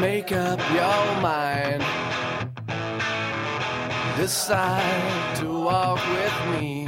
[0.00, 1.82] make up your mind.
[4.16, 6.86] Decide to walk with me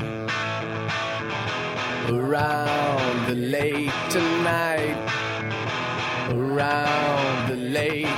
[2.09, 4.97] around the lake tonight.
[6.31, 8.16] Around the lake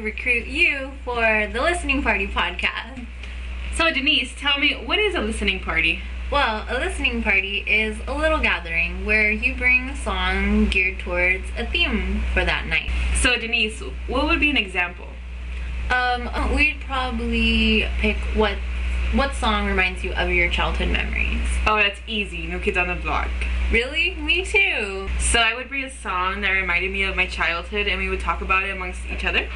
[0.00, 3.06] and we're here to recruit you for the Listening Party podcast.
[3.74, 6.00] So, Denise, tell me, what is a listening party?
[6.30, 11.44] Well, a listening party is a little gathering where you bring a song geared towards
[11.58, 12.90] a theme for that night.
[13.20, 15.08] So, Denise, what would be an example?
[15.90, 18.56] Um, we'd probably pick what
[19.12, 21.42] what song reminds you of your childhood memories.
[21.66, 22.46] Oh, that's easy.
[22.46, 23.28] New Kids on the Block.
[23.72, 24.14] Really?
[24.14, 25.08] Me too.
[25.18, 28.20] So, I would bring a song that reminded me of my childhood, and we would
[28.20, 29.48] talk about it amongst each other.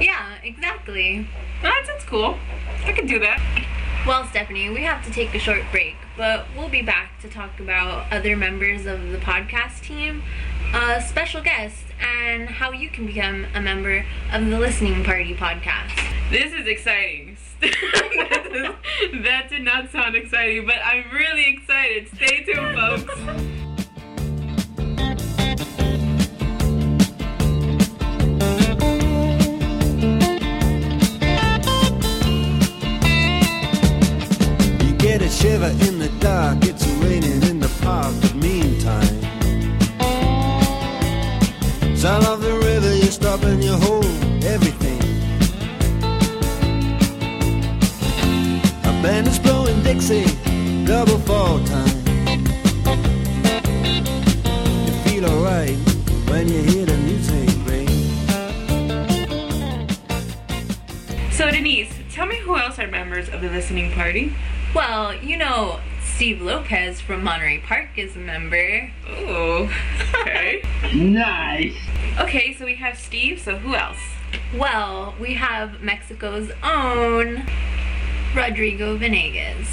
[0.00, 1.26] Yeah, exactly.
[1.62, 2.38] That sounds cool.
[2.84, 3.40] I could do that.
[4.06, 7.58] Well, Stephanie, we have to take a short break, but we'll be back to talk
[7.60, 10.22] about other members of the podcast team,
[10.72, 15.90] uh, special guests, and how you can become a member of the Listening Party podcast.
[16.30, 17.36] This is exciting.
[17.60, 22.08] that, is- that did not sound exciting, but I'm really excited.
[22.14, 23.57] Stay tuned, folks.
[35.38, 39.06] Shiver in the dark, it's raining in the park, but meantime.
[41.96, 44.04] Sound of the river, you stop and you hold
[44.44, 45.00] everything.
[48.82, 50.26] A band is blowing Dixie,
[50.84, 51.98] double fall time.
[54.86, 55.78] You feel alright
[56.30, 57.88] when you hear the music ring.
[61.30, 64.34] So, Denise, tell me who else are members of the listening party?
[64.74, 68.90] Well, you know, Steve Lopez from Monterey Park is a member.
[69.10, 69.68] Ooh,
[70.20, 70.62] okay.
[70.94, 71.76] Nice.
[72.18, 73.98] Okay, so we have Steve, so who else?
[74.56, 77.44] Well, we have Mexico's own
[78.34, 79.68] Rodrigo Venegas.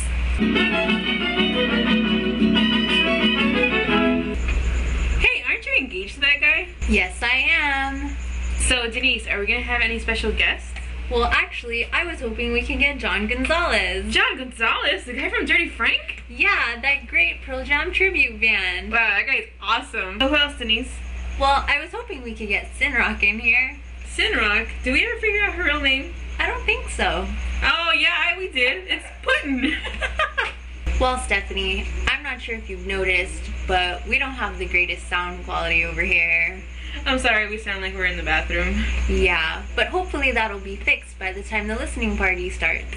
[5.18, 6.68] Hey, aren't you engaged to that guy?
[6.90, 8.16] Yes, I am.
[8.58, 10.75] So, Denise, are we gonna have any special guests?
[11.10, 14.12] Well, actually, I was hoping we could get John Gonzalez.
[14.12, 16.24] John Gonzalez, the guy from Dirty Frank?
[16.28, 18.92] Yeah, that great Pearl Jam tribute band.
[18.92, 20.20] Wow, that guy's awesome.
[20.20, 20.92] So, who else, Denise?
[21.40, 23.78] Well, I was hoping we could get Sinrock in here.
[24.16, 24.68] Sinrock.
[24.84, 26.14] Did we ever figure out her real name?
[26.40, 27.28] I don't think so.
[27.64, 28.88] Oh, yeah, we did.
[28.88, 29.76] It's Putin.
[30.98, 35.44] Well, Stephanie, I'm not sure if you've noticed, but we don't have the greatest sound
[35.44, 36.64] quality over here.
[37.06, 38.84] I'm sorry, we sound like we're in the bathroom.
[39.08, 42.96] Yeah, but hopefully that'll be fixed by the time the listening party starts.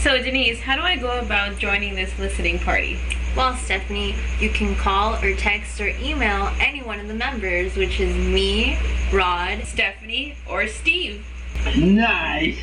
[0.00, 2.98] So, Denise, how do I go about joining this listening party?
[3.36, 8.00] Well, Stephanie, you can call or text or email any one of the members, which
[8.00, 8.78] is me,
[9.12, 9.64] Rod.
[9.64, 11.26] Stephanie or Steve?
[11.76, 12.58] Nice.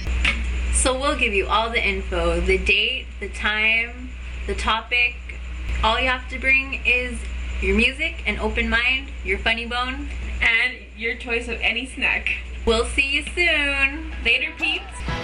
[0.73, 4.11] So we'll give you all the info the date, the time,
[4.47, 5.15] the topic.
[5.83, 7.19] All you have to bring is
[7.61, 10.09] your music, an open mind, your funny bone.
[10.41, 12.29] And your choice of any snack.
[12.65, 14.13] We'll see you soon.
[14.23, 15.14] Later, peeps.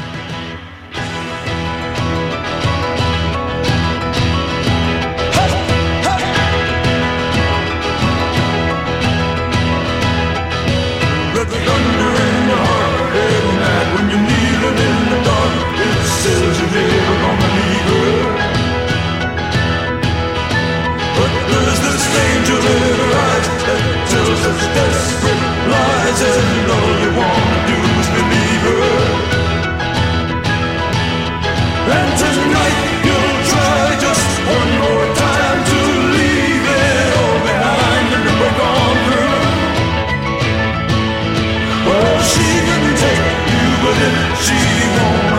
[44.41, 44.55] She
[44.97, 45.30] wanna